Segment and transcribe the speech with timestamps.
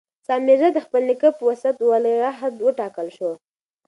[0.25, 3.31] سام میرزا د خپل نیکه په وصیت ولیعهد وټاکل شو.